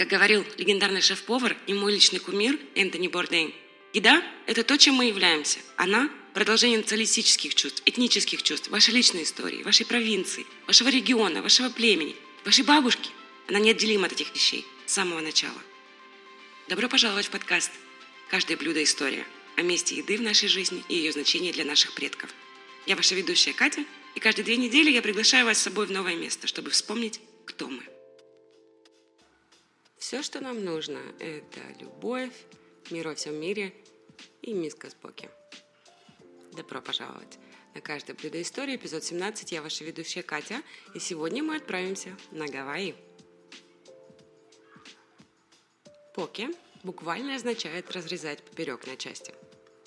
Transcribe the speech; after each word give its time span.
Как 0.00 0.08
говорил 0.08 0.46
легендарный 0.56 1.02
шеф-повар 1.02 1.58
и 1.66 1.74
мой 1.74 1.92
личный 1.92 2.20
кумир 2.20 2.58
Энтони 2.74 3.06
Бордейн, 3.08 3.52
еда– 3.92 4.22
это 4.46 4.64
то, 4.64 4.78
чем 4.78 4.94
мы 4.94 5.04
являемся. 5.04 5.58
Она– 5.76 6.08
продолжение 6.32 6.78
националистических 6.78 7.54
чувств, 7.54 7.82
этнических 7.84 8.42
чувств, 8.42 8.70
вашей 8.70 8.94
личной 8.94 9.24
истории, 9.24 9.62
вашей 9.62 9.84
провинции, 9.84 10.46
вашего 10.66 10.88
региона, 10.88 11.42
вашего 11.42 11.68
племени, 11.68 12.16
вашей 12.46 12.64
бабушки. 12.64 13.10
Она 13.46 13.58
неотделима 13.58 14.06
от 14.06 14.12
этих 14.12 14.34
вещей 14.34 14.64
с 14.86 14.94
самого 14.94 15.20
начала. 15.20 15.60
Добро 16.66 16.88
пожаловать 16.88 17.26
в 17.26 17.30
подкаст 17.30 17.70
«Каждое 18.30 18.56
блюдо– 18.56 18.82
история» 18.84 19.26
о 19.56 19.60
месте 19.60 19.96
еды 19.96 20.16
в 20.16 20.22
нашей 20.22 20.48
жизни 20.48 20.82
и 20.88 20.94
ее 20.94 21.12
значении 21.12 21.52
для 21.52 21.66
наших 21.66 21.92
предков. 21.92 22.30
Я 22.86 22.96
ваша 22.96 23.14
ведущая 23.14 23.52
Катя, 23.52 23.84
и 24.14 24.20
каждые 24.20 24.46
две 24.46 24.56
недели 24.56 24.90
я 24.90 25.02
приглашаю 25.02 25.44
вас 25.44 25.58
с 25.58 25.62
собой 25.64 25.84
в 25.84 25.90
новое 25.90 26.14
место, 26.14 26.46
чтобы 26.46 26.70
вспомнить, 26.70 27.20
кто 27.44 27.68
мы. 27.68 27.82
Все, 30.00 30.22
что 30.22 30.40
нам 30.40 30.64
нужно, 30.64 30.98
это 31.18 31.60
любовь, 31.78 32.32
мир 32.90 33.08
во 33.08 33.14
всем 33.14 33.34
мире 33.34 33.74
и 34.40 34.54
миска 34.54 34.88
с 34.88 34.94
поки. 34.94 35.28
Добро 36.56 36.80
пожаловать! 36.80 37.38
На 37.74 37.82
каждое 37.82 38.14
блюдо 38.14 38.40
истории, 38.40 38.76
эпизод 38.76 39.04
17, 39.04 39.52
я 39.52 39.60
ваша 39.60 39.84
ведущая 39.84 40.22
Катя, 40.22 40.62
и 40.94 40.98
сегодня 40.98 41.42
мы 41.42 41.56
отправимся 41.56 42.16
на 42.30 42.46
Гавайи. 42.46 42.94
Поки 46.14 46.48
буквально 46.82 47.34
означает 47.34 47.90
разрезать 47.90 48.42
поперек 48.42 48.86
на 48.86 48.96
части. 48.96 49.34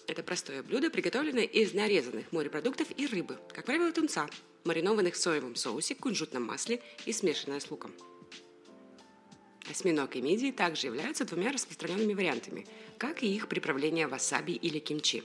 Это 0.05 0.21
простое 0.21 0.61
блюдо, 0.61 0.91
приготовленное 0.91 1.45
из 1.45 1.73
нарезанных 1.73 2.31
морепродуктов 2.31 2.87
и 2.95 3.07
рыбы, 3.07 3.39
как 3.51 3.65
правило, 3.65 3.91
тунца, 3.91 4.29
маринованных 4.63 5.15
в 5.15 5.17
соевом 5.17 5.55
соусе, 5.55 5.95
кунжутном 5.95 6.43
масле 6.43 6.83
и 7.07 7.11
смешанное 7.11 7.59
с 7.59 7.71
луком. 7.71 7.95
Осьминог 9.69 10.15
и 10.15 10.21
мидии 10.21 10.51
также 10.51 10.87
являются 10.87 11.25
двумя 11.25 11.51
распространенными 11.51 12.13
вариантами, 12.13 12.67
как 12.97 13.23
и 13.23 13.33
их 13.33 13.47
приправление 13.47 14.07
васаби 14.07 14.51
или 14.51 14.79
кимчи. 14.79 15.23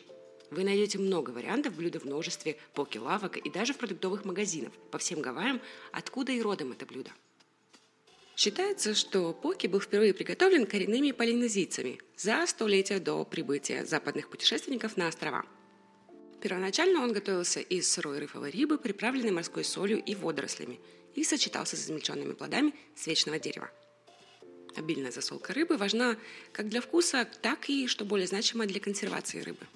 Вы 0.51 0.65
найдете 0.65 0.99
много 0.99 1.31
вариантов 1.31 1.75
блюда 1.75 2.01
в 2.01 2.05
множестве 2.05 2.57
поки-лавок 2.73 3.37
и 3.37 3.51
даже 3.51 3.75
в 3.75 3.79
продуктовых 3.79 4.25
магазинах 4.25 4.73
по 4.91 4.99
всем 4.99 5.21
Гавайям, 5.21 5.61
откуда 5.93 6.33
и 6.33 6.41
родом 6.41 6.73
это 6.73 6.87
блюдо. 6.87 7.11
Считается, 8.37 8.95
что 8.95 9.33
поки 9.33 9.67
был 9.67 9.81
впервые 9.81 10.15
приготовлен 10.15 10.67
коренными 10.67 11.11
полинезийцами 11.11 11.99
за 12.17 12.47
столетия 12.47 13.01
до 13.01 13.25
прибытия 13.25 13.85
западных 13.85 14.31
путешественников 14.31 14.97
на 14.97 15.09
острова. 15.09 15.45
Первоначально 16.41 17.03
он 17.03 17.13
готовился 17.13 17.59
из 17.59 17.91
сырой 17.91 18.21
рифовой 18.21 18.53
рыбы, 18.53 18.79
приправленной 18.79 19.33
морской 19.33 19.65
солью 19.65 20.01
и 20.01 20.15
водорослями, 20.15 20.79
и 21.17 21.25
сочетался 21.25 21.77
с 21.77 21.85
измельченными 21.85 22.33
плодами 22.33 22.75
свечного 22.95 23.41
дерева– 23.41 23.71
Обильная 24.77 25.11
засолка 25.11 25.53
рыбы 25.53 25.77
важна 25.77 26.17
как 26.53 26.69
для 26.69 26.81
вкуса, 26.81 27.29
так 27.43 27.69
и, 27.69 27.87
что 27.87 28.05
более 28.05 28.27
значимо, 28.27 28.67
для 28.67 28.81
консервации 28.81 29.41
рыбы. 29.41 29.67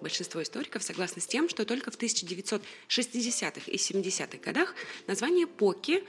Большинство 0.00 0.42
историков 0.42 0.82
согласны 0.82 1.20
с 1.20 1.26
тем, 1.26 1.48
что 1.48 1.64
только 1.64 1.90
в 1.90 1.98
1960-х 1.98 3.70
и 3.70 3.76
70-х 3.76 4.38
годах 4.38 4.74
название 5.06 5.46
«поки» 5.46 6.04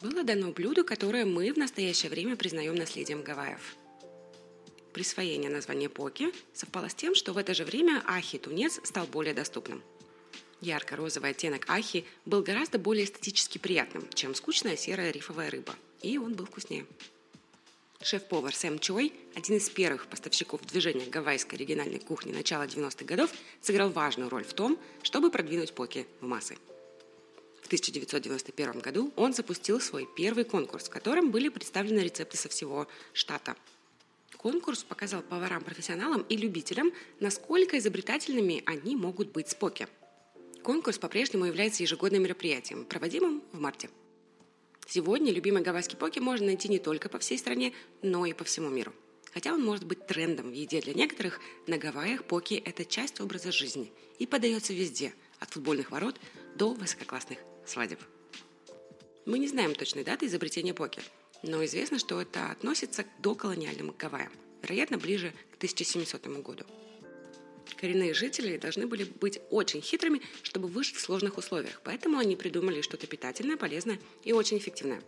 было 0.00 0.24
дано 0.24 0.50
блюду, 0.52 0.84
которое 0.84 1.24
мы 1.24 1.52
в 1.52 1.56
настоящее 1.56 2.10
время 2.10 2.36
признаем 2.36 2.74
наследием 2.74 3.22
Гавайев. 3.22 3.76
Присвоение 4.92 5.50
названия 5.50 5.88
«поки» 5.88 6.32
совпало 6.52 6.88
с 6.88 6.94
тем, 6.94 7.14
что 7.14 7.32
в 7.32 7.36
это 7.38 7.54
же 7.54 7.64
время 7.64 8.02
ахи-тунец 8.06 8.80
стал 8.82 9.06
более 9.06 9.34
доступным. 9.34 9.82
Ярко-розовый 10.60 11.30
оттенок 11.30 11.70
ахи 11.70 12.04
был 12.24 12.42
гораздо 12.42 12.80
более 12.80 13.04
эстетически 13.04 13.58
приятным, 13.58 14.08
чем 14.14 14.34
скучная 14.34 14.76
серая 14.76 15.12
рифовая 15.12 15.50
рыба, 15.50 15.76
и 16.02 16.18
он 16.18 16.34
был 16.34 16.46
вкуснее. 16.46 16.86
Шеф-повар 18.00 18.54
Сэм 18.54 18.78
Чой, 18.78 19.12
один 19.34 19.56
из 19.56 19.68
первых 19.68 20.06
поставщиков 20.06 20.64
движения 20.64 21.06
гавайской 21.06 21.58
оригинальной 21.58 21.98
кухни 21.98 22.32
начала 22.32 22.64
90-х 22.64 23.04
годов, 23.04 23.30
сыграл 23.60 23.90
важную 23.90 24.30
роль 24.30 24.44
в 24.44 24.54
том, 24.54 24.78
чтобы 25.02 25.32
продвинуть 25.32 25.74
поки 25.74 26.06
в 26.20 26.26
массы. 26.26 26.56
В 27.60 27.66
1991 27.66 28.78
году 28.78 29.12
он 29.16 29.34
запустил 29.34 29.80
свой 29.80 30.08
первый 30.16 30.44
конкурс, 30.44 30.84
в 30.84 30.90
котором 30.90 31.32
были 31.32 31.48
представлены 31.48 31.98
рецепты 31.98 32.36
со 32.36 32.48
всего 32.48 32.86
штата. 33.12 33.56
Конкурс 34.36 34.84
показал 34.84 35.22
поварам-профессионалам 35.22 36.22
и 36.28 36.36
любителям, 36.36 36.92
насколько 37.18 37.76
изобретательными 37.78 38.62
они 38.64 38.94
могут 38.94 39.32
быть 39.32 39.48
с 39.48 39.56
поки. 39.56 39.88
Конкурс 40.62 40.98
по-прежнему 40.98 41.46
является 41.46 41.82
ежегодным 41.82 42.22
мероприятием, 42.22 42.84
проводимым 42.84 43.42
в 43.52 43.58
марте. 43.58 43.90
Сегодня 44.90 45.34
любимый 45.34 45.62
гавайский 45.62 45.98
поки 45.98 46.18
можно 46.18 46.46
найти 46.46 46.66
не 46.66 46.78
только 46.78 47.10
по 47.10 47.18
всей 47.18 47.36
стране, 47.36 47.74
но 48.00 48.24
и 48.24 48.32
по 48.32 48.44
всему 48.44 48.70
миру. 48.70 48.94
Хотя 49.34 49.52
он 49.52 49.62
может 49.62 49.84
быть 49.84 50.06
трендом 50.06 50.48
в 50.48 50.54
еде 50.54 50.80
для 50.80 50.94
некоторых, 50.94 51.40
на 51.66 51.76
Гавайях 51.76 52.24
поки– 52.24 52.54
это 52.64 52.86
часть 52.86 53.20
образа 53.20 53.52
жизни 53.52 53.92
и 54.18 54.26
подается 54.26 54.72
везде, 54.72 55.12
от 55.40 55.50
футбольных 55.50 55.90
ворот 55.90 56.16
до 56.56 56.72
высококлассных 56.72 57.38
свадеб. 57.66 58.00
Мы 59.26 59.38
не 59.38 59.46
знаем 59.46 59.74
точной 59.74 60.04
даты 60.04 60.24
изобретения 60.24 60.72
поки, 60.72 61.02
но 61.42 61.62
известно, 61.66 61.98
что 61.98 62.22
это 62.22 62.50
относится 62.50 63.04
к 63.04 63.08
доколониальным 63.20 63.94
Гавайям, 63.98 64.32
вероятно, 64.62 64.96
ближе 64.96 65.34
к 65.52 65.56
1700 65.56 66.26
году. 66.42 66.64
Коренные 67.80 68.12
жители 68.12 68.56
должны 68.56 68.88
были 68.88 69.04
быть 69.04 69.40
очень 69.50 69.80
хитрыми, 69.80 70.20
чтобы 70.42 70.66
выжить 70.66 70.96
в 70.96 71.00
сложных 71.00 71.38
условиях, 71.38 71.80
поэтому 71.84 72.18
они 72.18 72.34
придумали 72.34 72.80
что-то 72.80 73.06
питательное, 73.06 73.56
полезное 73.56 74.00
и 74.24 74.32
очень 74.32 74.58
эффективное. 74.58 75.00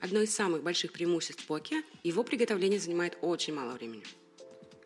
Одно 0.00 0.22
из 0.22 0.34
самых 0.34 0.62
больших 0.62 0.92
преимуществ 0.92 1.44
поки– 1.46 1.82
его 2.02 2.22
приготовление 2.22 2.80
занимает 2.80 3.18
очень 3.20 3.54
мало 3.54 3.72
времени. 3.72 4.02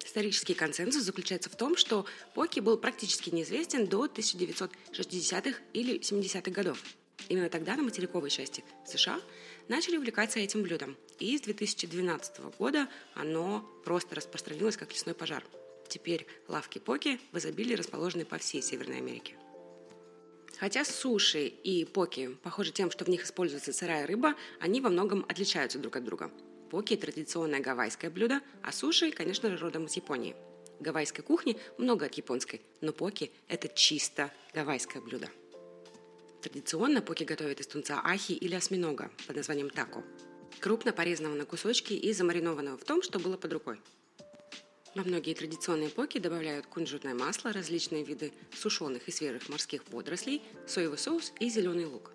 Исторический 0.05 0.55
консенсус 0.55 1.05
заключается 1.05 1.51
в 1.51 1.57
том, 1.57 1.77
что 1.77 2.05
поки 2.35 2.59
был 2.59 2.77
практически 2.77 3.31
неизвестен 3.31 3.87
до 3.87 4.07
1960-х 4.07 5.59
или 5.73 6.01
70-х 6.01 6.51
годов. 6.51 6.83
Именно 7.29 7.49
тогда 7.49 7.77
на 7.77 7.85
материковой 7.85 8.31
части 8.31 8.65
США 8.85 9.21
начали 9.69 9.99
увлекаться 9.99 10.41
этим 10.41 10.63
блюдом, 10.63 10.97
и 11.21 11.39
с 11.39 11.43
2012 11.43 12.41
года 12.59 12.89
оно 13.15 13.61
просто 13.85 14.17
распространилось 14.17 14.77
как 14.77 14.93
лесной 14.93 15.15
пожар– 15.15 15.45
Теперь 15.91 16.27
лавки-поки 16.47 17.21
в 17.33 17.39
изобилии 17.39 17.75
расположены 17.75 18.25
по 18.25 18.39
всей 18.39 18.63
Северной 18.63 18.99
Америке. 18.99 19.35
Хотя 20.59 20.85
суши 20.85 21.47
и 21.47 21.85
поки 21.85 22.29
похожи 22.45 22.71
тем, 22.71 22.93
что 22.93 23.05
в 23.05 23.09
них 23.09 23.25
используется 23.25 23.73
сырая 23.73 24.07
рыба, 24.07 24.35
они 24.61 24.81
во 24.81 24.89
многом 24.89 25.27
отличаются 25.29 25.81
друг 25.81 25.97
от 25.97 26.05
друга. 26.05 26.31
Поки– 26.71 26.97
традиционное 26.97 27.61
гавайское 27.61 28.09
блюдо, 28.09 28.41
а 28.63 28.71
суши, 28.71 29.11
конечно 29.11 29.55
родом 29.57 29.87
из 29.87 29.97
Японии. 29.97 30.37
Гавайской 30.79 31.25
кухне 31.25 31.57
много 31.77 32.07
от 32.07 32.15
японской, 32.15 32.61
но 32.81 32.93
поки– 32.93 33.33
это 33.49 33.67
чисто 33.67 34.33
гавайское 34.55 35.03
блюдо. 35.03 35.29
Традиционно 36.41 37.03
поки 37.03 37.25
готовят 37.25 37.61
из 37.61 37.67
тунца 37.67 38.01
ахи 38.05 38.33
или 38.33 38.55
осьминога 38.55 39.11
под 39.27 39.37
названием 39.37 39.71
тако. 39.71 40.05
Крупно 40.61 40.93
порезанного 40.93 41.35
на 41.35 41.47
кусочки 41.47 41.95
и 41.95 42.13
замаринованного 42.13 42.79
в 42.79 42.85
том, 42.85 43.03
что 43.03 43.19
было 43.19 43.37
под 43.37 43.53
рукой. 43.53 43.81
Во 44.97 45.05
многие 45.05 45.35
традиционные 45.35 45.89
поки 45.89 46.19
добавляют 46.19 46.67
кунжутное 46.67 47.15
масло, 47.15 47.53
различные 47.53 48.03
виды 48.03 48.33
сушеных 48.53 49.07
и 49.07 49.13
свежих 49.13 49.49
морских 49.49 49.85
водорослей, 49.89 50.43
соевый 50.67 50.99
соус 50.99 51.33
и 51.39 51.49
зеленый 51.49 51.85
лук. 51.85 52.11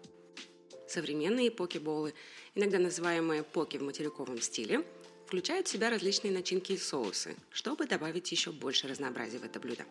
Современные 0.85 1.51
поки-болы, 1.51 2.13
иногда 2.53 2.77
называемые 2.77 3.43
поки 3.43 3.77
в 3.77 3.83
материковом 3.83 4.41
стиле, 4.41 4.85
включают 5.25 5.67
в 5.67 5.71
себя 5.71 5.89
различные 5.89 6.33
начинки 6.33 6.73
и 6.73 6.77
соусы, 6.77 7.37
чтобы 7.49 7.87
добавить 7.87 8.29
еще 8.31 8.51
больше 8.51 8.89
разнообразия 8.89 9.37
в 9.37 9.45
это 9.45 9.61
блюдо. 9.61 9.85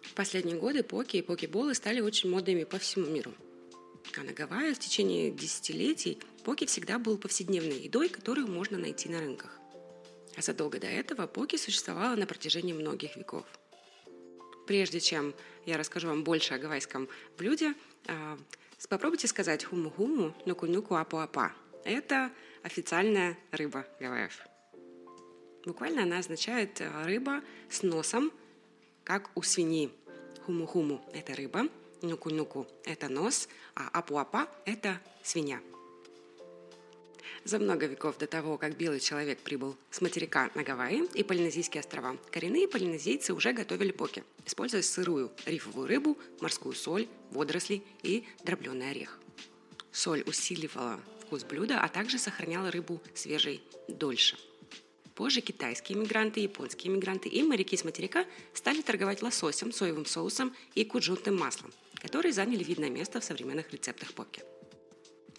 В 0.00 0.14
последние 0.14 0.56
годы 0.56 0.82
поки 0.82 1.18
и 1.18 1.22
поки-болы 1.22 1.74
стали 1.74 2.00
очень 2.00 2.30
модными 2.30 2.64
по 2.64 2.78
всему 2.78 3.06
миру. 3.06 3.34
А 4.16 4.22
на 4.22 4.32
Гавайях 4.32 4.76
в 4.76 4.80
течение 4.80 5.30
десятилетий 5.30 6.18
поки 6.42 6.64
всегда 6.64 6.98
был 6.98 7.18
повседневной 7.18 7.78
едой, 7.80 8.08
которую 8.08 8.48
можно 8.48 8.78
найти 8.78 9.10
на 9.10 9.20
рынках. 9.20 9.55
Задолго 10.36 10.78
до 10.78 10.86
этого 10.86 11.26
поки 11.26 11.56
существовала 11.56 12.14
на 12.14 12.26
протяжении 12.26 12.72
многих 12.72 13.16
веков. 13.16 13.46
Прежде 14.66 15.00
чем 15.00 15.34
я 15.64 15.78
расскажу 15.78 16.08
вам 16.08 16.24
больше 16.24 16.54
о 16.54 16.58
гавайском 16.58 17.08
блюде, 17.38 17.74
а, 18.06 18.38
попробуйте 18.88 19.28
сказать 19.28 19.64
хуму-хуму, 19.64 20.34
нуку-нуку 20.44 20.96
апу-апа. 20.96 21.52
Это 21.84 22.30
официальная 22.62 23.38
рыба 23.50 23.86
гавайев. 24.00 24.40
Буквально 25.64 26.02
она 26.02 26.18
означает 26.18 26.80
а, 26.80 27.04
рыба 27.04 27.42
с 27.70 27.82
носом, 27.82 28.30
как 29.04 29.30
у 29.36 29.42
свиньи. 29.42 29.90
Хуму-хуму– 30.44 31.00
это 31.14 31.34
рыба, 31.34 31.68
нуку-нуку– 32.02 32.66
это 32.84 33.08
нос, 33.08 33.48
а 33.74 33.88
апу-апа– 33.88 34.48
это 34.64 35.00
свинья– 35.22 35.60
за 37.46 37.58
много 37.58 37.86
веков 37.86 38.18
до 38.18 38.26
того, 38.26 38.58
как 38.58 38.76
белый 38.76 39.00
человек 39.00 39.38
прибыл 39.38 39.76
с 39.90 40.00
материка 40.00 40.50
на 40.54 40.62
Гавайи 40.62 41.04
и 41.14 41.22
Полинезийские 41.22 41.80
острова, 41.80 42.16
коренные 42.30 42.68
полинезийцы 42.68 43.32
уже 43.32 43.52
готовили 43.52 43.92
поки, 43.92 44.24
используя 44.44 44.82
сырую 44.82 45.30
рифовую 45.46 45.86
рыбу, 45.86 46.18
морскую 46.40 46.74
соль, 46.74 47.06
водоросли 47.30 47.82
и 48.02 48.24
дробленый 48.44 48.90
орех. 48.90 49.18
Соль 49.92 50.22
усиливала 50.26 51.00
вкус 51.20 51.44
блюда, 51.44 51.80
а 51.80 51.88
также 51.88 52.18
сохраняла 52.18 52.70
рыбу 52.70 53.00
свежей 53.14 53.62
дольше. 53.88 54.36
Позже 55.14 55.40
китайские 55.40 55.96
мигранты, 55.96 56.40
японские 56.40 56.92
мигранты 56.92 57.28
и 57.28 57.42
моряки 57.42 57.76
с 57.76 57.84
материка 57.84 58.26
стали 58.52 58.82
торговать 58.82 59.22
лососем, 59.22 59.72
соевым 59.72 60.04
соусом 60.04 60.54
и 60.74 60.84
куджутным 60.84 61.38
маслом, 61.38 61.72
которые 61.94 62.32
заняли 62.32 62.62
видное 62.62 62.90
место 62.90 63.20
в 63.20 63.24
современных 63.24 63.72
рецептах 63.72 64.12
поки. 64.12 64.42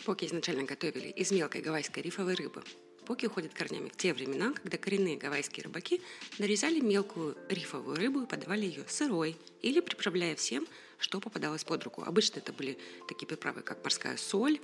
Поки 0.06 0.26
изначально 0.26 0.64
готовили 0.64 1.10
из 1.10 1.32
мелкой 1.32 1.62
гавайской 1.62 2.04
рифовой 2.04 2.36
рыбы. 2.36 2.64
Поки 3.06 3.26
уходят 3.26 3.54
корнями 3.54 3.90
в 3.90 3.96
те 3.96 4.14
времена, 4.14 4.54
когда 4.54 4.78
коренные 4.78 5.18
гавайские 5.18 5.64
рыбаки 5.64 6.02
нарезали 6.40 6.82
мелкую 6.82 7.38
рифовую 7.50 7.96
рыбу 7.96 8.22
и 8.22 8.26
подавали 8.26 8.66
ее 8.66 8.84
сырой 8.88 9.38
или 9.62 9.80
приправляя 9.80 10.36
всем, 10.36 10.68
что 10.98 11.22
попадалось 11.22 11.64
под 11.64 11.84
руку. 11.84 12.04
Обычно 12.04 12.40
это 12.40 12.52
были 12.52 12.78
такие 13.08 13.26
приправы, 13.26 13.62
как 13.62 13.84
морская 13.84 14.18
соль, 14.18 14.60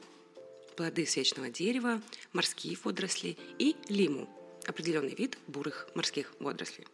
плоды 0.76 1.06
свечного 1.06 1.50
дерева, 1.50 2.02
морские 2.34 2.78
водоросли 2.84 3.38
и 3.60 3.76
лиму, 3.88 4.30
определенный 4.66 5.16
вид 5.16 5.38
бурых 5.48 5.88
морских 5.96 6.34
водорослей. 6.40 6.88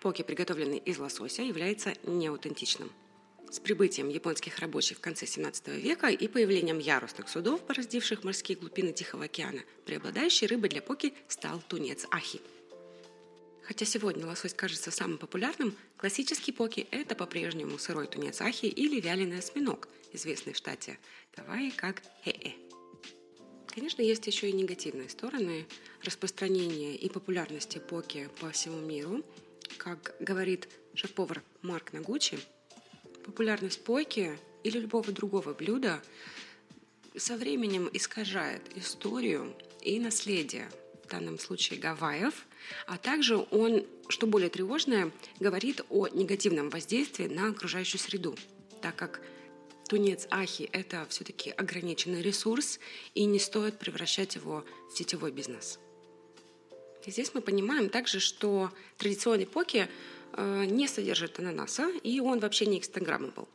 Поки, 0.00 0.22
приготовленный 0.22 0.78
из 0.78 0.98
лосося, 0.98 1.42
является 1.42 1.92
неаутентичным. 2.04 2.90
С 3.50 3.60
прибытием 3.60 4.10
японских 4.10 4.58
рабочих 4.58 4.98
в 4.98 5.00
конце 5.00 5.26
17 5.26 5.68
века 5.68 6.08
и 6.08 6.28
появлением 6.28 6.78
ярусных 6.78 7.28
судов, 7.30 7.62
пораздивших 7.62 8.22
морские 8.22 8.58
глубины 8.58 8.92
Тихого 8.92 9.24
океана, 9.24 9.62
преобладающей 9.86 10.46
рыбой 10.46 10.68
для 10.68 10.82
поки 10.82 11.14
стал 11.28 11.62
тунец 11.66 12.06
ахи. 12.10 12.40
Хотя 13.62 13.86
сегодня 13.86 14.26
лосось 14.26 14.52
кажется 14.52 14.90
самым 14.90 15.18
популярным, 15.18 15.74
классический 15.96 16.52
поки– 16.52 16.86
это 16.90 17.14
по-прежнему 17.14 17.78
сырой 17.78 18.06
тунец 18.06 18.40
ахи 18.42 18.66
или 18.66 19.00
вяленый 19.00 19.38
осьминог, 19.38 19.88
известный 20.12 20.52
в 20.52 20.56
штате 20.56 20.98
Гавайи 21.36 21.70
как 21.70 22.02
хе-э. 22.24 22.52
Конечно, 23.66 24.02
есть 24.02 24.26
еще 24.26 24.48
и 24.50 24.52
негативные 24.52 25.08
стороны 25.08 25.66
распространения 26.02 26.96
и 26.96 27.08
популярности 27.08 27.78
поки 27.78 28.28
по 28.40 28.50
всему 28.50 28.80
миру. 28.80 29.24
Как 29.76 30.16
говорит 30.20 30.68
шеф-повар 30.94 31.42
Марк 31.62 31.92
Нагучи, 31.92 32.38
популярность 33.28 33.84
поки 33.84 34.38
или 34.64 34.78
любого 34.78 35.12
другого 35.12 35.52
блюда 35.52 36.02
со 37.14 37.36
временем 37.36 37.90
искажает 37.92 38.62
историю 38.74 39.54
и 39.82 40.00
наследие, 40.00 40.70
в 41.04 41.08
данном 41.08 41.38
случае 41.38 41.78
Гавайев, 41.78 42.46
а 42.86 42.96
также 42.96 43.36
он, 43.50 43.84
что 44.08 44.26
более 44.26 44.48
тревожное, 44.48 45.12
говорит 45.40 45.82
о 45.90 46.08
негативном 46.08 46.70
воздействии 46.70 47.26
на 47.26 47.48
окружающую 47.48 48.00
среду, 48.00 48.34
так 48.80 48.96
как 48.96 49.20
тунец 49.90 50.26
ахи– 50.30 50.70
это 50.72 51.06
все-таки 51.10 51.50
ограниченный 51.50 52.22
ресурс, 52.22 52.80
и 53.14 53.26
не 53.26 53.38
стоит 53.38 53.78
превращать 53.78 54.36
его 54.36 54.64
в 54.90 54.96
сетевой 54.96 55.32
бизнес. 55.32 55.78
И 57.04 57.10
здесь 57.10 57.32
мы 57.34 57.42
понимаем 57.42 57.90
также, 57.90 58.20
что 58.20 58.72
традиционный 58.96 59.46
поки 59.46 59.86
не 60.36 60.88
содержит 60.88 61.38
ананаса, 61.38 61.90
и 62.02 62.20
он 62.20 62.40
вообще 62.40 62.66
не 62.66 62.78
инстаграммабл. 62.78 63.48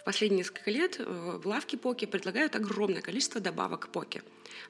В 0.00 0.04
последние 0.04 0.38
несколько 0.38 0.70
лет 0.70 0.96
э, 0.98 1.04
в 1.04 1.46
лавке 1.46 1.76
поки 1.76 2.06
предлагают 2.06 2.56
огромное 2.56 3.02
количество 3.02 3.40
добавок 3.40 3.90
поки. 3.92 4.22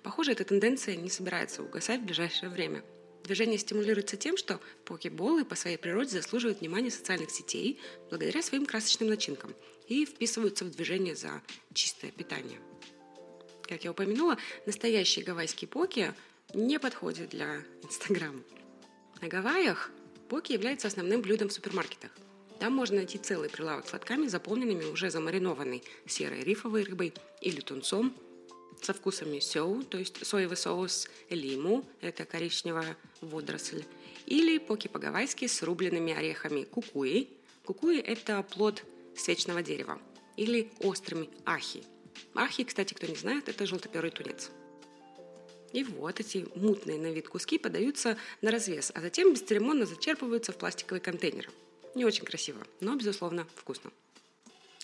Похоже, 0.02 0.32
эта 0.32 0.44
тенденция 0.44 0.96
не 0.96 1.08
собирается 1.08 1.62
угасать 1.62 2.00
в 2.00 2.04
ближайшее 2.04 2.50
время– 2.50 2.82
Движение 3.24 3.58
стимулируется 3.58 4.16
тем, 4.16 4.36
что 4.36 4.60
покеболы 4.84 5.44
по 5.44 5.54
своей 5.54 5.76
природе 5.76 6.10
заслуживают 6.10 6.60
внимания 6.60 6.90
социальных 6.90 7.30
сетей 7.30 7.78
благодаря 8.08 8.42
своим 8.42 8.66
красочным 8.66 9.08
начинкам 9.08 9.54
и 9.88 10.06
вписываются 10.06 10.64
в 10.64 10.70
движение 10.70 11.14
за 11.14 11.42
чистое 11.74 12.10
питание. 12.10 12.58
Как 13.62 13.84
я 13.84 13.90
упомянула, 13.90 14.36
настоящие 14.66 15.24
гавайские 15.24 15.68
поки 15.68 16.12
не 16.54 16.78
подходят 16.78 17.30
для 17.30 17.62
Инстаграма. 17.82 18.42
На 19.20 19.28
Гавайях 19.28 19.90
поки 20.30 20.52
является 20.52 20.88
основным 20.88 21.20
блюдом 21.20 21.50
в 21.50 21.52
супермаркетах. 21.52 22.10
Там 22.58 22.72
можно 22.72 22.96
найти 22.96 23.18
целый 23.18 23.50
прилавок 23.50 23.86
сладками, 23.86 24.26
заполненными 24.26 24.84
уже 24.84 25.10
замаринованной 25.10 25.82
серой 26.06 26.40
рифовой 26.42 26.84
рыбой 26.84 27.12
или 27.42 27.60
тунцом– 27.60 28.14
со 28.82 28.94
вкусами 28.94 29.40
сеу, 29.40 29.82
то 29.82 29.98
есть 29.98 30.24
соевый 30.24 30.56
соус, 30.56 31.08
лиму, 31.28 31.84
это 32.00 32.24
коричневая 32.24 32.96
водоросль, 33.20 33.84
или 34.26 34.58
поки 34.58 34.88
по-гавайски 34.88 35.46
с 35.46 35.62
рубленными 35.62 36.12
орехами 36.12 36.64
кукуи. 36.64 37.28
Кукуи– 37.64 37.98
это 38.00 38.42
плод 38.42 38.84
свечного 39.16 39.62
дерева, 39.62 40.00
или 40.36 40.70
острыми 40.80 41.28
ахи. 41.44 41.84
Ахи, 42.34 42.64
кстати, 42.64 42.94
кто 42.94 43.06
не 43.06 43.16
знает, 43.16 43.48
это 43.48 43.66
желтоперый 43.66 44.10
тунец. 44.10 44.50
И 45.72 45.84
вот 45.84 46.20
эти 46.20 46.46
мутные 46.54 46.98
на 46.98 47.12
вид 47.12 47.28
куски 47.28 47.58
подаются 47.58 48.16
на 48.42 48.50
развес, 48.50 48.90
а 48.94 49.00
затем 49.00 49.32
бесцеремонно 49.32 49.86
зачерпываются 49.86 50.52
в 50.52 50.56
пластиковый 50.56 51.00
контейнер. 51.00 51.50
Не 51.94 52.04
очень 52.04 52.24
красиво, 52.24 52.60
но, 52.80 52.94
безусловно, 52.96 53.46
вкусно. 53.56 53.90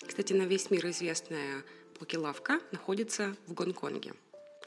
Кстати, 0.05 0.33
на 0.33 0.43
весь 0.43 0.69
мир 0.69 0.87
известная 0.87 1.63
Покелавка 1.99 2.59
находится 2.71 3.35
в 3.47 3.53
Гонконге. 3.53 4.13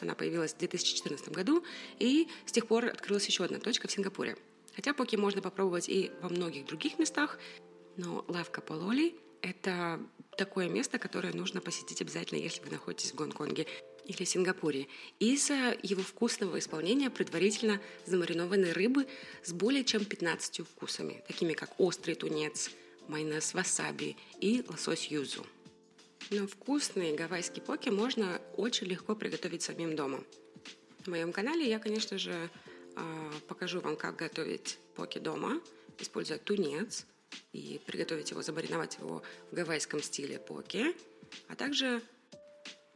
Она 0.00 0.14
появилась 0.14 0.54
в 0.54 0.58
2014 0.58 1.28
году, 1.30 1.64
и 1.98 2.28
с 2.46 2.52
тех 2.52 2.66
пор 2.66 2.86
открылась 2.86 3.26
еще 3.26 3.44
одна 3.44 3.58
точка 3.58 3.88
в 3.88 3.92
Сингапуре. 3.92 4.36
Хотя 4.74 4.94
поки 4.94 5.16
можно 5.16 5.42
попробовать 5.42 5.88
и 5.88 6.10
во 6.22 6.28
многих 6.28 6.66
других 6.66 6.98
местах, 6.98 7.38
но 7.96 8.24
лавка 8.28 8.60
Пололи– 8.60 9.14
это 9.42 10.00
такое 10.36 10.68
место, 10.68 10.98
которое 10.98 11.34
нужно 11.34 11.60
посетить 11.60 12.00
обязательно, 12.00 12.38
если 12.38 12.62
вы 12.62 12.70
находитесь 12.70 13.12
в 13.12 13.14
Гонконге 13.14 13.66
или 14.10 14.24
Сингапуре. 14.24 14.88
Из-за 15.20 15.76
его 15.82 16.02
вкусного 16.02 16.58
исполнения 16.58 17.10
предварительно 17.10 17.80
замаринованной 18.06 18.72
рыбы 18.72 19.06
с 19.44 19.52
более 19.52 19.84
чем 19.84 20.04
15 20.04 20.66
вкусами, 20.66 21.22
такими 21.28 21.52
как 21.52 21.70
острый 21.78 22.14
тунец, 22.14 22.70
майонез 23.06 23.54
васаби 23.54 24.16
и 24.40 24.64
лосось 24.68 25.06
юзу. 25.06 25.46
Но 26.30 26.46
вкусные 26.46 27.14
гавайские 27.14 27.62
поки 27.62 27.88
можно 27.88 28.40
очень 28.56 28.88
легко 28.88 29.14
приготовить 29.14 29.62
самим 29.62 29.94
дома. 29.94 30.22
На 31.06 31.12
моем 31.12 31.32
канале 31.32 31.68
я, 31.68 31.78
конечно 31.78 32.18
же, 32.18 32.50
а, 32.96 33.32
покажу 33.48 33.80
вам, 33.80 33.96
как 33.96 34.16
готовить 34.16 34.78
поки 34.96 35.18
дома, 35.18 35.60
используя 35.98 36.38
тунец 36.38 37.06
и 37.52 37.80
приготовить 37.86 38.30
его, 38.32 38.42
замариновать 38.42 38.98
его 38.98 39.22
в 39.50 39.54
гавайском 39.54 40.02
стиле 40.02 40.38
поки, 40.38 40.94
а 41.48 41.54
также 41.54 42.02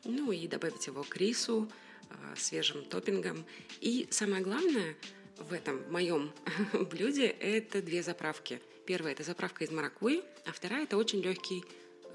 ну 0.05 0.33
и 0.33 0.47
добавить 0.47 0.87
его 0.87 1.03
к 1.03 1.17
рису, 1.17 1.71
а, 2.11 2.37
свежим 2.37 2.85
топпингом. 2.85 3.45
И 3.81 4.07
самое 4.11 4.43
главное 4.43 4.97
в 5.39 5.53
этом 5.53 5.91
моем 5.91 6.33
блюде 6.73 7.27
это 7.27 7.83
две 7.83 8.03
заправки. 8.03 8.61
Первая 8.87 9.13
это 9.13 9.23
заправка 9.23 9.65
из 9.65 9.71
маракуйи, 9.71 10.23
а 10.45 10.53
вторая 10.53 10.85
это 10.85 10.97
очень 10.97 11.21
легкий 11.21 11.65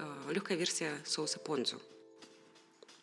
Э, 0.00 0.32
легкая 0.32 0.56
версия 0.56 0.98
соуса 1.04 1.38
понзу. 1.38 1.80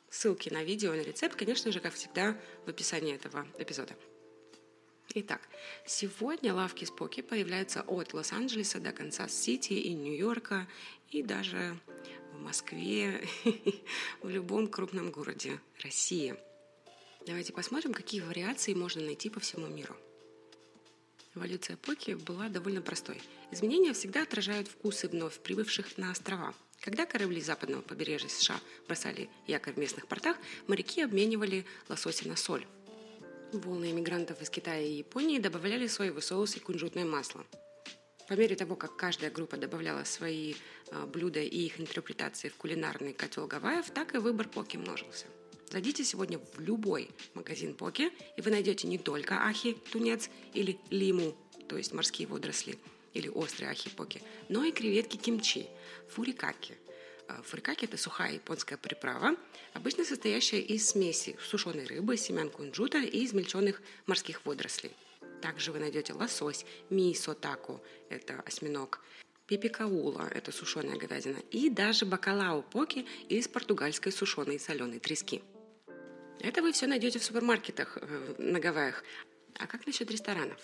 Ссылки 0.09 0.49
на 0.49 0.63
видео 0.63 0.93
и 0.93 0.97
на 0.97 1.03
рецепт, 1.03 1.35
конечно 1.35 1.71
же, 1.71 1.79
как 1.79 1.93
всегда, 1.93 2.35
в 2.65 2.69
описании 2.69 3.13
этого 3.13 3.45
эпизода. 3.59 3.95
Итак, 5.13 5.41
сегодня 5.85 6.55
лавки 6.55 6.85
с 6.85 6.92
поке 6.92 7.21
появляются 7.21 7.81
от 7.81 8.13
Лос-Анджелеса 8.13 8.79
до 8.79 8.91
Канзас-Сити 8.91 9.73
и 9.73 9.93
Нью-Йорка, 9.93 10.67
и 11.11 11.21
даже 11.21 11.77
в 12.37 12.43
Москве, 12.43 13.27
в 14.21 14.29
любом 14.29 14.67
крупном 14.67 15.11
городе 15.11 15.59
России. 15.83 16.35
Давайте 17.25 17.51
посмотрим, 17.51 17.93
какие 17.93 18.21
вариации 18.21 18.73
можно 18.73 19.01
найти 19.01 19.29
по 19.29 19.39
всему 19.39 19.67
миру. 19.67 19.95
Эволюция 21.35 21.77
поки 21.77 22.13
была 22.13 22.47
довольно 22.49 22.81
простой. 22.81 23.21
Изменения 23.51 23.93
всегда 23.93 24.23
отражают 24.23 24.67
вкусы 24.67 25.07
вновь 25.07 25.39
прибывших 25.39 25.97
на 25.97 26.11
острова– 26.11 26.53
когда 26.81 27.05
корабли 27.05 27.41
западного 27.41 27.81
побережья 27.81 28.29
США 28.29 28.59
бросали 28.87 29.29
якорь 29.47 29.73
в 29.73 29.77
местных 29.77 30.07
портах, 30.07 30.37
моряки 30.67 31.01
обменивали 31.01 31.65
лосося 31.89 32.27
на 32.27 32.35
соль. 32.35 32.65
Волны 33.51 33.91
иммигрантов 33.91 34.41
из 34.41 34.49
Китая 34.49 34.81
и 34.81 34.93
Японии 34.93 35.39
добавляли 35.39 35.87
соевый 35.87 36.21
соус 36.21 36.55
и 36.55 36.59
кунжутное 36.59 37.05
масло. 37.05 37.45
По 38.27 38.33
мере 38.33 38.55
того, 38.55 38.75
как 38.75 38.95
каждая 38.95 39.31
группа 39.31 39.57
добавляла 39.57 40.03
свои 40.03 40.55
а, 40.91 41.05
блюда 41.05 41.39
и 41.39 41.65
их 41.65 41.79
интерпретации 41.79 42.49
в 42.49 42.55
кулинарный 42.55 43.13
котел 43.13 43.47
Гавайев, 43.47 43.89
так 43.91 44.15
и 44.15 44.17
выбор 44.17 44.47
поки 44.49 44.77
множился. 44.77 45.25
Зайдите 45.69 46.03
сегодня 46.03 46.39
в 46.39 46.59
любой 46.59 47.09
магазин 47.33 47.73
поки, 47.73 48.11
и 48.37 48.41
вы 48.41 48.51
найдете 48.51 48.87
не 48.87 48.97
только 48.97 49.45
ахи, 49.45 49.77
тунец 49.91 50.29
или 50.53 50.77
лиму, 50.89 51.35
то 51.67 51.77
есть 51.77 51.93
морские 51.93 52.27
водоросли– 52.27 52.77
или 53.17 53.29
острые 53.29 53.71
ахипоки, 53.71 54.21
но 54.49 54.63
и 54.63 54.71
креветки 54.71 55.17
кимчи, 55.17 55.67
фурикаки. 56.09 56.75
А, 57.27 57.41
фурикаки– 57.41 57.85
это 57.87 57.97
сухая 57.97 58.33
японская 58.33 58.77
приправа, 58.77 59.35
обычно 59.73 60.05
состоящая 60.05 60.61
из 60.61 60.87
смеси 60.87 61.35
сушеной 61.41 61.85
рыбы, 61.85 62.15
семян 62.15 62.49
кунжута 62.49 62.99
и 62.99 63.25
измельченных 63.25 63.81
морских 64.05 64.45
водорослей. 64.45 64.91
Также 65.41 65.71
вы 65.71 65.79
найдете 65.79 66.13
лосось, 66.13 66.65
мисо 66.89 67.33
таку– 67.33 67.81
это 68.09 68.41
осьминог, 68.45 69.01
пипикаула– 69.45 70.29
это 70.33 70.51
сушеная 70.51 70.97
говядина, 70.97 71.37
и 71.51 71.69
даже 71.69 72.05
бакалау 72.05 72.63
поки 72.63 73.05
из 73.29 73.47
португальской 73.47 74.11
сушеной 74.11 74.59
соленой 74.59 74.99
трески. 74.99 75.43
Это 76.39 76.61
вы 76.61 76.71
все 76.71 76.87
найдете 76.87 77.19
в 77.19 77.23
супермаркетах 77.23 77.97
э, 77.99 78.35
на 78.37 78.59
Гавайях. 78.59 79.03
А 79.59 79.65
как 79.65 79.87
насчет 79.87 80.11
ресторанов? 80.11 80.59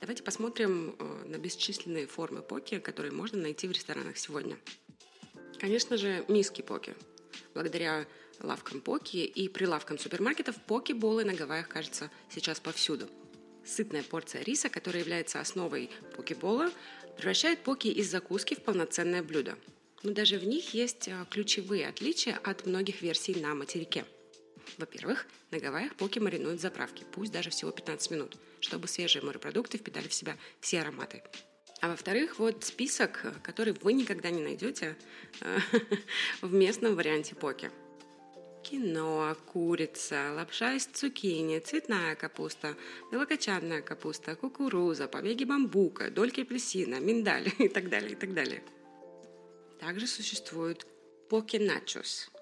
Давайте 0.00 0.22
посмотрим 0.22 0.94
э, 0.98 1.24
на 1.26 1.38
бесчисленные 1.38 2.06
формы 2.06 2.40
поки, 2.40 2.78
которые 2.78 3.12
можно 3.12 3.38
найти 3.38 3.66
в 3.66 3.72
ресторанах 3.72 4.16
сегодня. 4.16 4.56
Конечно 5.58 5.96
же, 5.96 6.24
миски 6.28 6.62
поки. 6.62 6.94
Благодаря 7.52 8.06
лавкам 8.40 8.80
поки 8.80 9.24
и 9.24 9.48
прилавкам 9.48 9.98
супермаркетов 9.98 10.54
поки-болы 10.66 11.24
на 11.24 11.34
Гавайях, 11.34 11.68
кажется, 11.68 12.10
сейчас 12.30 12.60
повсюду. 12.60 13.08
Сытная 13.68 14.02
порция 14.02 14.42
риса, 14.42 14.68
которая 14.68 15.02
является 15.02 15.40
основой 15.40 15.90
поки-бола, 16.16 16.72
превращает 17.16 17.60
поки 17.60 17.88
из 17.88 18.10
закуски 18.10 18.54
в 18.54 18.62
полноценное 18.62 19.22
блюдо. 19.22 19.56
Но 20.02 20.12
даже 20.12 20.38
в 20.38 20.44
них 20.44 20.74
есть 20.74 21.08
э, 21.08 21.26
ключевые 21.30 21.88
отличия 21.88 22.38
от 22.42 22.66
многих 22.66 23.02
версий 23.02 23.34
на 23.34 23.54
материке– 23.54 24.04
во-первых, 24.76 25.26
на 25.50 25.58
Гавайях 25.58 25.94
поки 25.94 26.18
маринуют 26.18 26.60
заправки, 26.60 27.04
пусть 27.12 27.32
даже 27.32 27.50
всего 27.50 27.70
15 27.70 28.10
минут, 28.10 28.36
чтобы 28.60 28.88
свежие 28.88 29.22
морепродукты 29.22 29.78
впитали 29.78 30.08
в 30.08 30.14
себя 30.14 30.36
все 30.60 30.80
ароматы. 30.80 31.22
А 31.80 31.88
во-вторых, 31.88 32.38
вот 32.38 32.64
список, 32.64 33.32
который 33.42 33.72
вы 33.72 33.92
никогда 33.92 34.30
не 34.30 34.42
найдете 34.42 34.96
э, 35.40 35.58
в 36.42 36.52
местном 36.52 36.96
варианте 36.96 37.34
поки. 37.34 37.70
Киноа, 38.70 39.34
курица, 39.34 40.34
лапша 40.36 40.74
из 40.74 40.84
цукини, 40.84 41.58
цветная 41.58 42.14
капуста, 42.16 42.76
белокочанная 43.10 43.80
капуста, 43.80 44.36
кукуруза, 44.36 45.08
побеги 45.08 45.44
бамбука, 45.44 46.10
дольки 46.10 46.42
апельсина, 46.42 47.00
миндаль 47.00 47.48
и 47.58 47.68
так 47.68 47.88
далее, 47.88 48.12
и 48.12 48.14
так 48.14 48.34
далее. 48.34 48.62
Также 49.80 50.06
существует 50.06 50.86
поки-начос– 51.30 52.30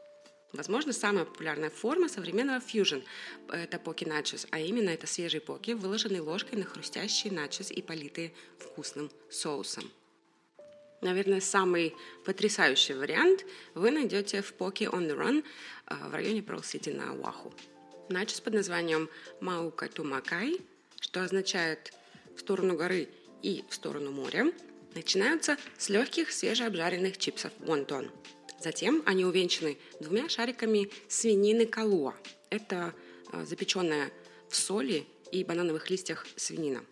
Возможно, 0.53 0.93
самая 0.93 1.27
популярная 1.27 1.71
форма 1.71 2.09
современного 2.09 2.61
фьюжн– 2.61 3.01
это 3.49 3.79
поки-начос, 3.79 4.47
а 4.51 4.59
именно 4.59 4.89
это 4.91 5.07
свежие 5.07 5.41
поки, 5.41 5.73
выложенные 5.73 6.23
ложкой 6.23 6.57
на 6.59 6.65
хрустящий 6.65 7.31
начос 7.31 7.71
и 7.71 7.83
политые 7.83 8.33
вкусным 8.59 9.11
соусом. 9.29 9.91
Наверное, 11.03 11.41
самый 11.41 11.95
потрясающий 12.25 12.95
вариант 12.95 13.45
вы 13.75 13.91
найдете 13.91 14.43
в 14.43 14.55
Поки 14.55 14.85
on 14.85 15.09
the 15.09 15.17
Run 15.17 15.45
э, 15.87 15.95
в 16.09 16.15
районе 16.15 16.41
Перл-Сити 16.41 16.91
на 16.91 17.11
Оаху. 17.13 17.53
Начос 18.09 18.41
под 18.41 18.55
названием 18.55 19.11
Маука 19.41 19.89
Тумакай, 19.89 20.61
что 21.01 21.23
означает 21.23 21.93
«в 22.35 22.41
сторону 22.41 22.77
горы» 22.77 23.09
и 23.43 23.65
«в 23.69 23.75
сторону 23.75 24.11
моря», 24.11 24.53
начинаются 24.95 25.59
с 25.77 25.89
легких 25.91 26.33
свежеобжаренных 26.33 27.19
чипсов 27.19 27.53
«Вонтон». 27.59 28.11
Затем 28.61 29.03
они 29.05 29.25
увенчаны 29.25 29.77
двумя 30.01 30.29
шариками 30.29 30.91
свинины 31.09 31.67
калуа. 31.67 32.15
Это 32.49 32.95
э, 33.33 33.45
запеченная 33.45 34.11
в 34.49 34.57
соли 34.57 35.07
и 35.31 35.45
банановых 35.45 35.91
листьях 35.91 36.27
свинина. 36.37 36.83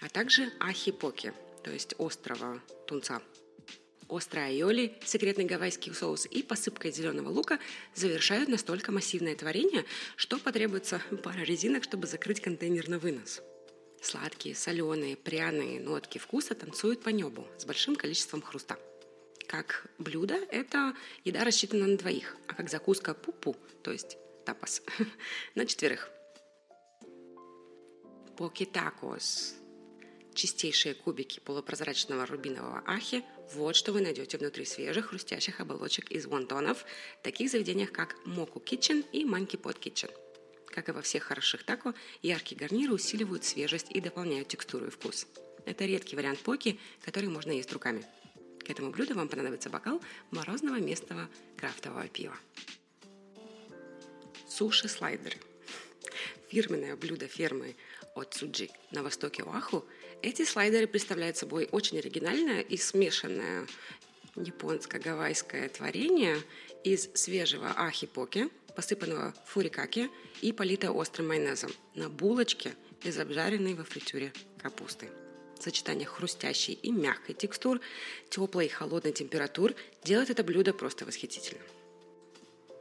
А 0.00 0.08
также 0.08 0.50
ахипоки, 0.58 1.32
то 1.66 1.72
есть 1.72 1.96
острого 1.98 2.62
тунца. 2.86 3.20
Острая 4.08 4.50
айоли, 4.50 4.96
секретный 5.04 5.46
гавайский 5.46 5.92
соус 5.92 6.24
и 6.30 6.44
посыпка 6.44 6.92
зеленого 6.92 7.28
лука 7.28 7.58
завершают 7.92 8.48
настолько 8.48 8.92
массивное 8.92 9.34
творение, 9.34 9.84
что 10.14 10.38
потребуется 10.38 11.02
пара 11.24 11.40
резинок, 11.40 11.82
чтобы 11.82 12.06
закрыть 12.06 12.40
контейнер 12.40 12.88
на 12.88 13.00
вынос. 13.00 13.42
Сладкие, 14.00 14.54
соленые, 14.54 15.16
пряные 15.16 15.80
нотки 15.80 16.18
вкуса 16.18 16.54
танцуют 16.54 17.02
по 17.02 17.08
небу 17.08 17.48
с 17.58 17.64
большим 17.64 17.96
количеством 17.96 18.42
хруста. 18.42 18.78
Как 19.48 19.90
блюдо– 19.98 20.36
это 20.52 20.94
еда 21.24 21.42
рассчитана 21.42 21.88
на 21.88 21.98
двоих, 21.98 22.36
а 22.46 22.54
как 22.54 22.70
закуска– 22.70 23.12
пупу, 23.14 23.56
то 23.82 23.90
есть 23.90 24.18
тапас, 24.44 24.82
на 25.56 25.66
четверых. 25.66 26.10
Поки-такос– 28.36 29.56
чистейшие 30.36 30.94
кубики 30.94 31.40
полупрозрачного 31.40 32.26
рубинового 32.26 32.82
ахи– 32.86 33.24
вот 33.54 33.74
что 33.74 33.92
вы 33.92 34.00
найдете 34.00 34.38
внутри 34.38 34.64
свежих 34.64 35.06
хрустящих 35.06 35.60
оболочек 35.60 36.10
из 36.10 36.26
вонтонов 36.26 36.84
в 37.20 37.22
таких 37.22 37.50
заведениях, 37.50 37.90
как 37.90 38.16
Моку 38.24 38.60
Kitchen 38.60 39.04
и 39.12 39.24
Манки 39.24 39.56
Pot 39.56 39.80
Kitchen. 39.80 40.12
Как 40.66 40.88
и 40.88 40.92
во 40.92 41.02
всех 41.02 41.24
хороших 41.24 41.64
тако, 41.64 41.94
яркие 42.22 42.58
гарниры 42.58 42.92
усиливают 42.92 43.44
свежесть 43.44 43.90
и 43.90 44.00
дополняют 44.00 44.48
текстуру 44.48 44.86
и 44.86 44.90
вкус. 44.90 45.26
Это 45.64 45.84
редкий 45.84 46.16
вариант 46.16 46.40
поки, 46.40 46.78
который 47.04 47.28
можно 47.28 47.50
есть 47.52 47.72
руками– 47.72 48.04
к 48.66 48.70
этому 48.70 48.90
блюду 48.90 49.14
вам 49.14 49.28
понадобится 49.28 49.70
бокал 49.70 50.02
морозного 50.32 50.80
местного 50.80 51.28
крафтового 51.56 52.08
пива. 52.08 52.36
Суши-слайдеры. 54.48 55.36
Фирменное 56.48 56.96
блюдо 56.96 57.28
фермы 57.28 57.76
Оцуджи 58.16 58.68
на 58.90 59.04
востоке 59.04 59.44
Оаху. 59.44 59.84
Эти 60.22 60.44
слайдеры 60.44 60.86
представляют 60.86 61.36
собой 61.36 61.68
очень 61.70 61.98
оригинальное 61.98 62.60
и 62.60 62.76
смешанное 62.76 63.66
японско-гавайское 64.34 65.68
творение 65.68 66.38
из 66.84 67.10
свежего 67.14 67.70
ахипоки, 67.76 68.48
посыпанного 68.74 69.34
фурикаки 69.46 70.10
и 70.42 70.52
политого 70.52 70.96
острым 70.98 71.28
майонезом 71.28 71.72
на 71.94 72.08
булочке 72.08 72.74
из 73.02 73.18
обжаренной 73.18 73.74
во 73.74 73.84
фритюре 73.84 74.32
капусты. 74.58 75.08
Сочетание 75.58 76.06
хрустящей 76.06 76.74
и 76.74 76.90
мягкой 76.90 77.34
текстур, 77.34 77.80
теплой 78.28 78.66
и 78.66 78.68
холодной 78.68 79.12
температур 79.12 79.74
делает 80.04 80.30
это 80.30 80.44
блюдо 80.44 80.74
просто 80.74 81.06
восхитительным. 81.06 81.62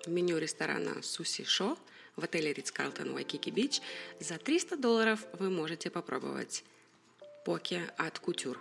В 0.05 0.09
меню 0.09 0.37
ресторана 0.37 1.01
Суси 1.01 1.45
Шо 1.45 1.77
в 2.15 2.23
отеле 2.23 2.53
Ридс 2.53 2.71
Карлтон 2.71 3.13
Вайкики 3.13 3.49
Бич 3.49 3.81
за 4.19 4.37
300 4.37 4.77
долларов 4.77 5.25
вы 5.39 5.49
можете 5.49 5.89
попробовать 5.89 6.63
поке 7.45 7.93
от 7.97 8.19
кутюр. 8.19 8.59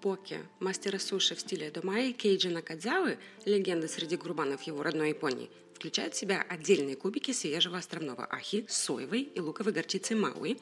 Поке, 0.00 0.40
мастера 0.60 0.98
суши 0.98 1.34
в 1.34 1.40
стиле 1.40 1.70
Домаи 1.70 2.12
Кейджи 2.12 2.48
Накадзавы, 2.48 3.18
легенда 3.44 3.86
среди 3.86 4.16
гурманов 4.16 4.62
его 4.62 4.82
родной 4.82 5.10
Японии, 5.10 5.50
включает 5.74 6.14
в 6.14 6.16
себя 6.16 6.44
отдельные 6.48 6.96
кубики 6.96 7.32
свежего 7.32 7.76
островного 7.76 8.26
ахи 8.30 8.64
с 8.66 8.76
соевой 8.78 9.22
и 9.22 9.40
луковой 9.40 9.74
горчицей 9.74 10.16
мауи, 10.16 10.58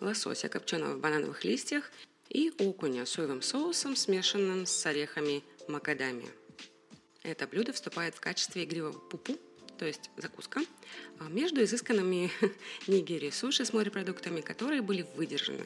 лосося, 0.00 0.48
копченого 0.48 0.96
в 0.96 1.00
банановых 1.00 1.44
листьях, 1.44 1.92
и 2.28 2.52
окуня 2.58 3.06
соевым 3.06 3.42
соусом, 3.42 3.94
смешанным 3.94 4.66
с 4.66 4.86
орехами 4.86 5.44
макадамия. 5.68 6.30
Это 7.22 7.46
блюдо 7.46 7.72
вступает 7.72 8.16
в 8.16 8.20
качестве 8.20 8.64
игривого 8.64 8.98
пупу, 8.98 9.38
то 9.80 9.86
есть 9.86 10.10
закуска, 10.18 10.60
а 11.20 11.30
между 11.30 11.64
изысканными 11.64 12.30
нигири 12.86 13.30
суши 13.30 13.64
с 13.64 13.72
морепродуктами, 13.72 14.42
которые 14.42 14.82
были 14.82 15.06
выдержаны, 15.16 15.64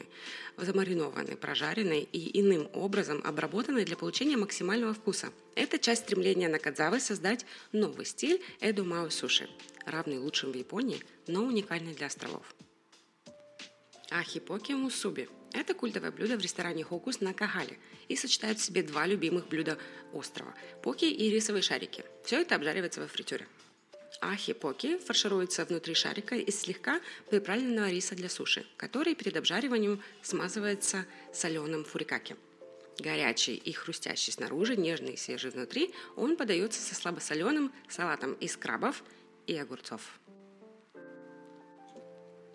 замаринованы, 0.56 1.37
прожарены 1.37 2.06
и 2.12 2.40
иным 2.40 2.71
образом 2.75 3.21
обработаны 3.25 3.85
для 3.85 3.97
получения 3.97 4.37
максимального 4.37 4.94
вкуса. 4.94 5.33
Это 5.56 5.80
часть 5.80 6.02
стремления 6.02 6.49
Накадзавы 6.49 7.00
создать 7.00 7.44
новый 7.73 8.06
стиль 8.06 8.40
эдомао 8.61 9.11
суши, 9.11 9.50
равный 9.85 10.18
лучшим 10.18 10.52
в 10.52 10.54
Японии, 10.54 11.02
но 11.26 11.42
уникальный 11.42 11.92
для 11.92 12.06
островов. 12.06 12.54
Ахипоки 14.11 14.75
мусуби– 14.75 15.28
это 15.52 15.75
культовое 15.75 16.12
блюдо 16.12 16.37
в 16.37 16.40
ресторане 16.40 16.85
Хокус 16.85 17.21
на 17.21 17.35
Кахале 17.35 17.80
и 18.06 18.14
сочетает 18.14 18.61
в 18.61 18.62
себе 18.62 18.85
два 18.85 19.06
любимых 19.06 19.49
блюда 19.49 19.76
острова– 20.12 20.54
поки 20.85 21.06
и 21.06 21.30
рисовые 21.30 21.62
шарики. 21.62 22.04
Все 22.25 22.40
это 22.42 22.54
обжаривается 22.54 23.00
во 23.00 23.09
фритюре. 23.09 23.49
Ахи-поки 24.21 24.99
фаршируется 24.99 25.64
внутри 25.64 25.94
шарика 25.94 26.35
из 26.37 26.61
слегка 26.61 27.00
приправленного 27.28 27.90
риса 27.90 28.14
для 28.14 28.28
суши, 28.28 28.66
который 28.76 29.14
перед 29.14 29.37
обжариванием 29.37 30.02
смазывается 30.23 31.06
соленым 31.33 31.85
фурикаки. 31.85 32.37
Горячий 32.99 33.56
и 33.56 33.73
хрустящий 33.73 34.33
снаружи, 34.33 34.76
нежный 34.76 35.14
и 35.14 35.16
свежий 35.16 35.50
внутри, 35.50 35.92
он 36.16 36.37
подается 36.37 36.80
со 36.80 36.94
слабосоленым 36.94 37.73
салатом 37.88 38.35
из 38.35 38.56
крабов 38.56 39.02
и 39.47 39.56
огурцов. 39.56 40.00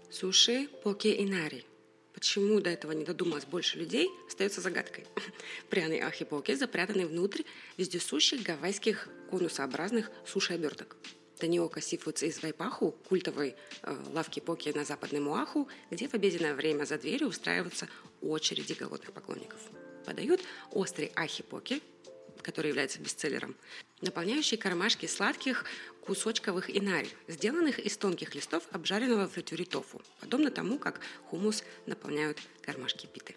Суши 0.09 0.69
поке 0.83 1.21
инари. 1.23 1.65
Почему 2.13 2.59
до 2.59 2.69
этого 2.69 2.93
не 2.93 3.05
додумалось 3.05 3.45
больше 3.45 3.77
людей, 3.77 4.09
остается 4.27 4.59
загадкой. 4.59 5.05
Пряный 5.69 5.99
ахи-поке 5.99 6.55
запрятанный 6.55 7.05
внутрь 7.05 7.43
вездесущих 7.77 8.41
гавайских 8.41 9.07
конусообразных 9.29 10.09
суши-оберток. 10.25 10.97
Таниока 11.39 11.79
Сифудс 11.81 12.21
из 12.23 12.43
Вайпаху, 12.43 12.91
культовой 13.07 13.55
э, 13.81 13.97
лавки 14.13 14.41
поки 14.41 14.69
на 14.69 14.83
западном 14.83 15.29
Уаху, 15.29 15.69
где 15.89 16.07
в 16.09 16.13
обеденное 16.13 16.53
время 16.53 16.83
за 16.83 16.97
дверью 16.97 17.29
устраиваются 17.29 17.87
очереди 18.21 18.73
голодных 18.73 19.13
поклонников. 19.13 19.59
Подают 20.05 20.41
острый 20.71 21.11
ахи-поки, 21.15 21.81
который 22.41 22.67
является 22.67 22.99
бестселлером, 22.99 23.55
наполняющий 24.01 24.57
кармашки 24.57 25.05
сладких 25.05 25.63
кусочковых 26.01 26.75
инари, 26.75 27.09
сделанных 27.27 27.79
из 27.79 27.95
тонких 27.97 28.35
листов 28.35 28.63
обжаренного 28.71 29.27
в 29.27 29.31
фритюре 29.31 29.63
тофу, 29.63 30.01
подобно 30.19 30.51
тому, 30.51 30.77
как 30.77 30.99
хумус 31.29 31.63
наполняют 31.85 32.37
кармашки 32.61 33.05
питы. 33.05 33.35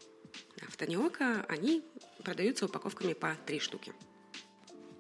А 0.61 0.71
в 0.71 0.77
Таниока 0.77 1.45
они 1.49 1.85
продаются 2.25 2.67
упаковками 2.67 3.13
по 3.13 3.37
три 3.47 3.61
штуки. 3.61 3.93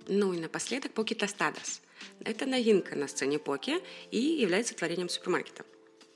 Ну 0.06 0.32
и 0.32 0.38
напоследок 0.38 0.92
поки 0.92 1.14
тостадос. 1.14 1.80
Это 2.24 2.46
новинка 2.46 2.96
на 2.96 3.08
сцене 3.08 3.38
поки 3.38 3.80
и 4.10 4.18
является 4.18 4.74
творением 4.74 5.08
супермаркета. 5.08 5.64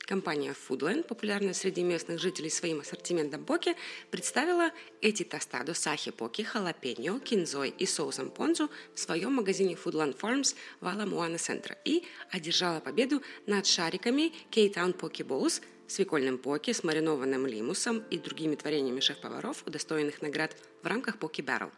Компания 0.07 0.55
Foodland, 0.55 1.02
популярная 1.02 1.52
среди 1.52 1.83
местных 1.83 2.21
жителей 2.21 2.49
своим 2.49 2.78
ассортиментом 2.78 3.45
поки, 3.45 3.75
представила 4.12 4.71
эти 5.00 5.25
тостадо, 5.25 5.75
сахи 5.75 6.12
поки, 6.12 6.43
халапеньо, 6.43 7.19
кинзой 7.19 7.71
и 7.71 7.87
соусом 7.87 8.31
понзу 8.31 8.71
в 8.95 9.00
своем 9.00 9.35
магазине 9.35 9.75
Foodland 9.75 10.16
Farms 10.16 10.55
в 10.81 10.87
Аламуана 10.87 11.38
Центра 11.38 11.76
и 11.85 12.05
одержала 12.31 12.78
победу 12.78 13.21
над 13.47 13.66
шариками 13.66 14.33
K-Town 14.52 14.97
Poke 14.97 15.26
Bowls, 15.26 15.61
свекольным 15.88 16.38
поки 16.38 16.73
с 16.73 16.85
маринованным 16.85 17.45
лимусом 17.45 18.05
и 18.09 18.19
другими 18.19 18.55
творениями 18.55 19.00
шеф-поваров, 19.00 19.64
удостоенных 19.66 20.23
наград 20.23 20.57
в 20.85 20.87
рамках 20.87 21.16
Poke 21.16 21.45
Battle. 21.45 21.73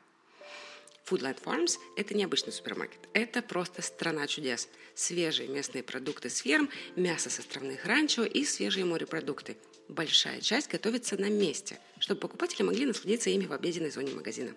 Foodlight 1.09 1.43
Farms– 1.43 1.79
это 1.97 2.15
необычный 2.15 2.53
супермаркет. 2.53 3.09
Это 3.15 3.41
просто 3.41 3.81
страна 3.81 4.27
чудес. 4.27 4.69
Свежие 4.95 5.49
местные 5.49 5.83
продукты 5.83 6.29
с 6.29 6.39
ферм, 6.39 6.69
мясо 6.97 7.31
с 7.31 7.39
островных 7.39 7.87
ранчо 7.87 8.25
и 8.25 8.45
свежие 8.45 8.85
морепродукты. 8.85 9.57
Большая 9.89 10.41
часть 10.41 10.71
готовится 10.71 11.17
на 11.17 11.31
месте, 11.31 11.79
чтобы 11.99 12.21
покупатели 12.21 12.63
могли 12.63 12.85
насладиться 12.85 13.31
ими 13.31 13.47
в 13.47 13.53
обеденной 13.53 13.91
зоне 13.91 14.13
магазина. 14.13 14.53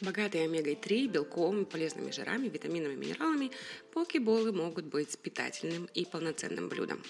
Богатые 0.00 0.44
омегой-3, 0.44 1.06
белком, 1.06 1.64
полезными 1.64 2.10
жирами, 2.10 2.48
витаминами, 2.48 2.94
минералами, 2.94 3.50
покеболы 3.92 4.52
могут 4.52 4.86
быть 4.86 5.18
питательным 5.18 5.84
и 5.94 6.04
полноценным 6.04 6.68
блюдом. 6.68 7.02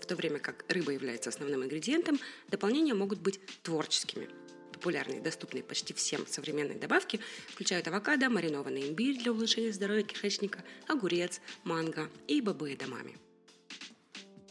В 0.00 0.06
то 0.06 0.14
время 0.16 0.38
как 0.38 0.64
рыба 0.68 0.92
является 0.92 1.30
основным 1.30 1.64
ингредиентом, 1.64 2.20
дополнения 2.48 2.94
могут 2.94 3.20
быть 3.20 3.40
творческими– 3.62 4.28
популярные 4.76 5.20
доступные 5.20 5.64
почти 5.64 5.92
всем 5.94 6.26
современные 6.26 6.78
добавки 6.78 7.20
включают 7.48 7.88
авокадо, 7.88 8.28
маринованный 8.28 8.88
имбирь 8.88 9.18
для 9.18 9.32
улучшения 9.32 9.72
здоровья 9.72 10.02
кишечника, 10.02 10.62
огурец, 10.86 11.40
манго 11.64 12.08
и 12.28 12.40
бобы 12.40 12.76
домами. 12.76 13.16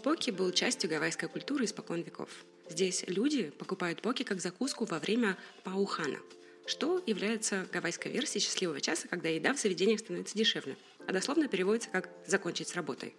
Поки 0.04 0.32
был 0.32 0.52
частью 0.52 0.90
гавайской 0.90 1.30
культуры 1.30 1.66
испокон 1.66 2.02
веков. 2.02 2.30
Здесь 2.70 3.04
люди 3.08 3.52
покупают 3.52 4.02
поки 4.02 4.24
как 4.24 4.42
закуску 4.42 4.86
во 4.86 5.00
время 5.00 5.38
паухана, 5.64 6.20
что 6.66 7.02
является 7.06 7.68
гавайской 7.72 8.12
версией 8.12 8.44
счастливого 8.44 8.82
часа, 8.82 9.08
когда 9.08 9.30
еда 9.30 9.54
в 9.54 9.60
заведениях 9.60 10.00
становится 10.00 10.38
дешевле, 10.38 10.78
а 11.08 11.14
дословно 11.14 11.48
переводится 11.48 11.90
как 11.90 12.10
«закончить 12.28 12.68
с 12.68 12.76
работой». 12.76 13.16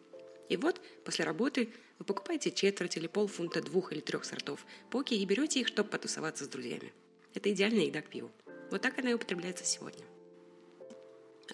И 0.49 0.57
вот 0.57 0.81
после 1.05 1.25
работы 1.25 1.73
вы 1.99 2.05
покупаете 2.05 2.51
четверть 2.51 2.97
или 2.97 3.07
полфунта 3.07 3.63
двух 3.63 3.93
или 3.93 4.01
трех 4.01 4.25
сортов 4.25 4.65
поки 4.91 5.15
и 5.15 5.25
берете 5.25 5.61
их, 5.61 5.69
чтобы 5.69 5.91
потусоваться 5.91 6.45
с 6.45 6.49
друзьями. 6.49 6.93
Это 7.35 7.53
идеальная 7.53 7.85
еда 7.85 8.03
к 8.03 8.09
пиву. 8.09 8.31
Вот 8.71 8.83
так 8.83 8.99
она 8.99 9.11
и 9.11 9.15
употребляется 9.15 9.65
сегодня. 9.65 10.05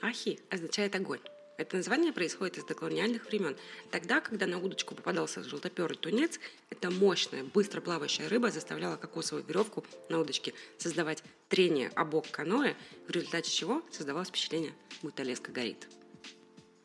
Ахи 0.01 0.41
означает 0.51 0.95
огонь. 0.95 1.21
Это 1.59 1.77
название 1.77 2.13
происходит 2.13 2.59
из 2.59 2.65
доколониальных 2.65 3.27
времен. 3.27 3.57
Тогда, 3.91 4.21
когда 4.21 4.47
на 4.47 4.59
удочку 4.59 4.95
попадался 4.95 5.45
желтоперый 5.45 5.97
тунец, 5.97 6.41
эта 6.71 6.91
мощная, 6.91 7.45
быстро 7.45 7.81
плавающая 7.81 8.29
рыба 8.29 8.51
заставляла 8.51 8.97
кокосовую 8.97 9.45
веревку 9.45 9.85
на 10.09 10.19
удочке 10.19 10.55
создавать 10.79 11.23
трение 11.49 11.91
о 11.95 12.05
бок 12.05 12.29
каноэ, 12.31 12.75
в 13.07 13.11
результате 13.11 13.51
чего 13.51 13.83
создавалось 13.91 14.29
впечатление, 14.29 14.73
будто 15.03 15.23
леска 15.23 15.53
горит. 15.53 15.89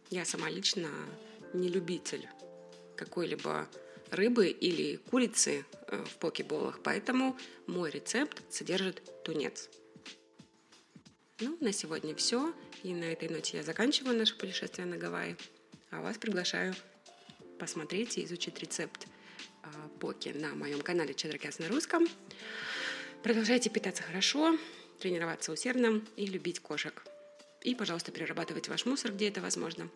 Я 0.10 0.26
сама 0.26 0.50
лично 0.50 0.90
не 1.54 1.70
любитель 1.70 2.28
какой-либо 2.96 3.68
рыбы 4.12 4.48
или 4.48 4.98
курицы 4.98 5.66
э, 5.88 6.04
в 6.04 6.18
покеболах, 6.18 6.80
поэтому 6.84 7.38
мой 7.68 7.92
рецепт 7.92 8.42
содержит 8.50 9.02
тунец. 9.24 9.70
Ну, 11.40 11.58
на 11.62 11.72
сегодня 11.72 12.16
все. 12.16 12.54
И 12.84 12.94
на 12.94 13.06
этой 13.06 13.30
ноте 13.30 13.58
я 13.58 13.64
заканчиваю 13.64 14.18
наше 14.18 14.36
путешествие 14.36 14.88
на 14.88 14.98
Гавайи. 14.98 15.36
А 15.92 16.02
вас 16.02 16.18
приглашаю 16.18 16.74
посмотреть 17.60 18.18
и 18.18 18.26
изучить 18.26 18.60
рецепт 18.60 19.08
э, 19.64 19.68
поки 20.00 20.30
на 20.30 20.56
моем 20.56 20.82
канале 20.82 21.14
Чедрокяс 21.14 21.60
на 21.60 21.68
русском. 21.68 22.08
Продолжайте 23.24 23.70
питаться 23.70 24.04
хорошо, 24.04 24.58
тренироваться 25.00 25.52
усердно 25.52 26.02
и 26.16 26.26
любить 26.26 26.60
кошек. 26.60 27.04
И, 27.62 27.76
пожалуйста, 27.76 28.12
перерабатывайте 28.12 28.72
ваш 28.72 28.86
мусор, 28.86 29.12
где 29.12 29.28
это 29.28 29.42
возможно. 29.42 29.90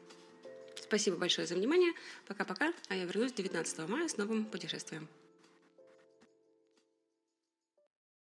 Спасибо 0.79 1.17
большое 1.17 1.47
за 1.47 1.55
внимание. 1.55 1.93
Пока-пока. 2.27 2.73
А 2.89 2.95
я 2.95 3.05
вернусь 3.05 3.33
19 3.33 3.87
мая 3.89 4.07
с 4.07 4.17
новым 4.17 4.45
путешествием. 4.45 5.07